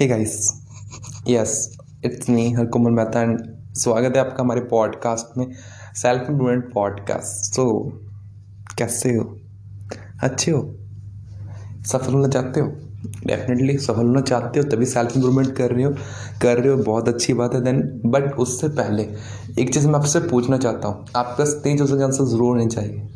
Hey 0.00 0.06
guys 0.06 0.62
yes 1.28 1.78
it's 2.04 2.30
me 2.30 2.52
Harkumal 2.52 2.90
Mehta 2.90 3.20
and 3.20 3.38
स्वागत 3.74 4.12
है 4.16 4.20
आपका 4.20 4.42
हमारे 4.42 4.60
पॉडकास्ट 4.60 5.38
में 5.38 5.46
सेल्फ 5.96 6.30
इम्प्रूवमेंट 6.30 6.72
पॉडकास्ट 6.72 7.54
सो 7.54 7.92
कैसे 8.78 9.14
हो? 9.14 9.38
अच्छे 10.22 10.50
हो? 10.50 10.74
सफल 11.86 12.12
होना 12.12 12.28
चाहते 12.28 12.60
हो? 12.60 12.66
डेफिनेटली 13.26 13.78
सफल 13.78 14.06
होना 14.06 14.20
चाहते 14.20 14.60
हो, 14.60 14.70
तभी 14.70 14.86
सेल्फ 14.86 15.16
इम्प्रूवमेंट 15.16 15.56
कर 15.56 15.70
रहे 15.70 15.84
हो, 15.84 15.90
कर 16.42 16.56
रहे 16.58 16.72
हो, 16.72 16.82
बहुत 16.82 17.08
अच्छी 17.08 17.32
बात 17.32 17.54
है. 17.54 17.64
देन 17.64 18.00
बट 18.06 18.32
उससे 18.32 18.68
पहले, 18.68 19.08
एक 19.58 19.74
चीज़ 19.74 19.88
मैं 19.88 19.94
आपसे 19.94 20.20
पूछना 20.20 20.58
चाहता 20.58 20.88
हूँ. 20.88 21.06
आपके 21.16 21.76
चीज़ों 21.78 21.98
के 21.98 22.04
आंसर 22.04 22.24
ज़रूर 22.24 22.42
होने 22.42 22.66
चाहिए. 22.66 23.08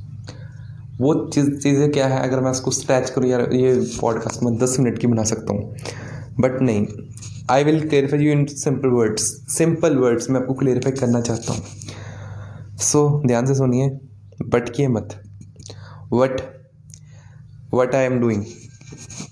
वो 1.01 1.29
चीज़, 1.29 1.59
चीज़ें 1.59 1.91
क्या 1.91 2.07
है? 2.07 2.23
अगर 2.23 2.41
मैं 2.41 2.51
उसको 2.51 2.71
स्ट्रैच 2.71 3.11
करूँ 3.11 3.29
यार 3.29 3.53
ये 3.53 3.75
पॉडकास्ट 4.01 4.43
में 4.43 4.59
दस 4.59 4.77
मिनट 4.81 4.99
की 4.99 5.07
बना 5.07 5.25
सकता 5.25 5.53
हूँ. 5.53 5.77
बट 6.41 6.61
नहीं 6.63 6.87
I 7.51 7.65
will 7.65 7.89
clarify 7.89 8.21
you 8.21 8.33
in 8.33 8.45
simple 8.47 8.89
words 8.89 9.23
simple 9.57 9.97
words 9.97 10.31
मैं 10.31 10.41
आपको 10.41 10.55
क्लेरिफाई 10.55 10.93
करना 10.93 11.21
चाहता 11.21 11.53
हूँ। 11.53 11.63
सो 12.79 13.21
so, 13.21 13.27
ध्यान 13.27 13.47
से 13.47 13.55
सुनिए 13.55 13.89
बट 13.89 14.51
भटकिए 14.53 14.89
मत। 14.89 15.15
What 16.13 16.41
what 17.75 17.95
I 17.95 18.05
am 18.05 18.21
doing 18.21 18.45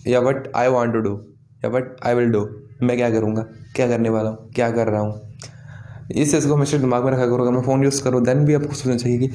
या 0.07 0.21
what 0.21 0.53
I 0.57 0.69
want 0.69 0.93
to 0.93 1.01
do 1.01 1.15
या 1.65 1.71
वट 1.71 1.97
आई 2.07 2.15
विल 2.15 2.31
डू 2.33 2.49
मैं 2.83 2.97
क्या 2.97 3.11
करूँगा? 3.11 3.43
क्या 3.75 3.89
करने 3.89 4.09
वाला 4.09 4.31
हूँ? 4.31 4.51
क्या 4.55 4.71
कर 4.71 4.89
रहा 4.89 5.01
हूँ? 5.01 5.21
इस 6.13 6.31
चीज़ 6.33 6.47
को 6.49 6.55
हमेशा 6.55 6.79
दिमाग 6.79 7.05
में 7.05 7.11
रखा 7.13 7.27
करो। 7.27 7.43
अगर 7.43 7.51
मैं 7.51 7.63
फ़ोन 7.63 7.83
यूज़ 7.85 8.03
करूँ 8.05 8.23
देन 8.25 8.45
भी 8.45 8.55
आपको 8.55 8.75
सोचना 8.75 8.97
चाहिए 8.97 9.19
कि 9.19 9.27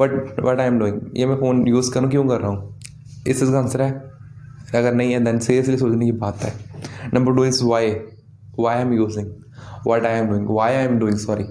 what 0.00 0.40
what 0.40 0.60
I 0.60 0.66
am 0.66 0.78
doing 0.78 1.00
ये 1.16 1.26
मैं 1.26 1.36
फ़ोन 1.36 1.66
यूज़ 1.68 1.90
करूँ 1.92 2.10
क्यों 2.10 2.26
कर 2.28 2.40
रहा 2.40 2.50
हूँ? 2.50 2.80
इस 3.26 3.40
चीज़ 3.40 3.50
का 3.52 3.58
आंसर 3.58 3.82
है 3.82 3.90
अगर 4.74 4.94
नहीं 4.94 5.12
है 5.12 5.24
देन 5.24 5.38
सीरियसली 5.38 5.76
सोचने 5.76 6.06
की 6.06 6.12
बात 6.12 6.42
है। 6.42 6.52
Is 7.14 7.64
why 7.64 7.90
why 8.58 8.76
I 8.76 8.82
am 8.82 8.92
using 8.92 9.26
what 9.86 10.06
I 10.06 10.18
am 10.18 10.26
doing 10.26 10.46
why 10.50 10.74
I 10.74 10.84
am 10.84 10.98
doing 10.98 11.18
sorry 11.18 11.44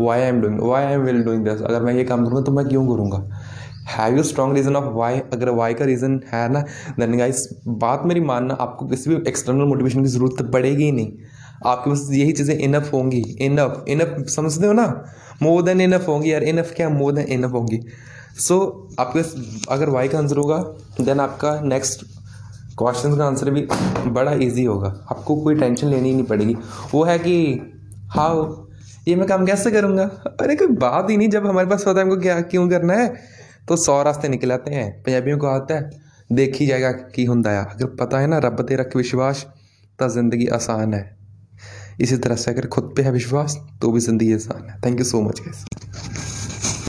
why 0.00 0.20
I 0.20 0.28
am 0.28 0.40
doing 0.40 0.60
why 0.60 0.84
I 0.84 0.92
am 0.92 1.00
will 1.00 1.22
doing 1.22 1.44
this 1.44 1.62
अगर 1.62 1.82
मैं 1.82 1.94
ये 1.94 2.04
काम 2.04 2.24
करूँगा 2.24 2.42
तो 2.42 2.52
मैं 2.52 2.68
क्यों 2.68 2.86
करूँगा? 2.88 3.38
Have 3.88 4.16
you 4.16 4.22
strong 4.22 4.54
reason 4.54 4.76
of 4.76 4.84
why 4.84 5.18
अगर 5.32 5.48
वाई 5.48 5.74
का 5.74 5.84
रीज़न 5.84 6.20
है 6.32 6.52
ना 6.52 6.60
देन 7.00 7.18
गाइस 7.18 7.48
बात 7.68 8.02
मेरी 8.06 8.20
मानना 8.20 8.54
आपको 8.54 8.86
किसी 8.86 9.10
भी 9.10 9.16
एक्सटर्नल 9.28 9.64
मोटिवेशन 9.64 10.02
की 10.02 10.08
ज़रूरत 10.08 10.50
पड़ेगी 10.52 10.84
ही 10.84 10.92
नहीं। 10.92 11.12
आपके 11.66 11.90
पास 11.90 12.08
यही 12.12 12.32
चीज़ें 12.32 12.58
इनफ 12.58 12.92
होंगी। 12.92 13.20
इनफ 13.40 13.84
इनफ 13.88 14.28
समझते 14.28 14.66
हो 14.66 14.72
ना? 14.72 15.04
मोर 15.42 15.62
देन 15.62 15.80
इनफ 15.80 16.08
होंगी 16.08 16.32
यार। 16.32 16.42
इनफ 16.42 16.72
क्या? 16.76 16.88
मोर 16.88 17.12
देन 17.12 17.26
इनफ 17.26 17.52
होंगी। 17.52 17.80
सो 18.38 18.88
so, 18.90 19.00
आपके 19.00 19.20
अगर 19.74 19.88
वाई 19.88 20.08
का 20.08 20.18
आंसर 20.18 20.36
होगा 20.36 20.58
देन 21.00 21.20
आपका 21.20 21.60
नेक्स्ट 21.60 22.17
क्वेश्चन 22.78 23.16
का 23.16 23.26
आंसर 23.26 23.50
भी 23.50 23.66
बड़ा 24.08 24.32
ईजी 24.34 24.64
होगा। 24.64 24.88
आपको 25.10 25.36
कोई 25.36 25.54
टेंशन 25.54 25.88
लेनी 25.88 26.08
ही 26.08 26.14
नहीं 26.14 26.24
पड़ेगी। 26.26 26.54
वो 26.92 27.02
है 27.04 27.18
कि 27.18 27.36
हाउ 28.10 28.46
ये 29.08 29.16
मैं 29.16 29.26
काम 29.28 29.46
कैसे 29.46 29.70
करूँगा? 29.70 30.04
अरे 30.40 30.56
कोई 30.56 30.76
बात 30.78 31.10
ही 31.10 31.16
नहीं, 31.16 31.28
जब 31.30 31.46
हमारे 31.46 31.68
पास 31.68 31.84
पता 31.84 32.00
है 32.00 32.06
हमको 32.06 32.20
क्या, 32.20 32.40
क्यों 32.42 32.68
करना 32.70 32.94
है 32.94 33.14
तो 33.68 33.76
सौ 33.78 34.02
रास्ते 34.02 34.28
निकल 34.28 34.52
आते 34.52 34.74
हैं। 34.74 34.90
पंजाबियों 35.02 35.38
को 35.38 35.46
आता 35.46 35.74
है, 35.74 35.90
देख 36.30 36.62
जाएगा 36.62 36.90
की 36.92 37.24
होंगे 37.24 37.50
अगर 37.50 37.86
पता 37.96 38.18
है 38.18 38.26
ना, 38.26 38.38
रब 38.38 38.64
ते 38.68 38.76
रख 38.76 38.96
विश्वास 38.96 39.46
तो 39.98 40.08
ज़िंदगी 40.10 40.46
आसान 40.54 40.94
है। 40.94 41.16
इसी 42.00 42.16
तरह 42.16 42.36
से 42.36 42.50
अगर 42.50 42.66
खुद 42.68 42.92
पे 42.96 43.02
है 43.02 43.12
विश्वास 43.12 43.56
तो 43.82 43.90
भी 43.92 44.00
ज़िंदगी 44.00 44.32
आसान 44.34 44.68
है। 44.70 44.80
Thank 44.84 44.98
you 44.98 45.04
so 45.04 45.20
much 45.22 45.40
guys 45.40 45.64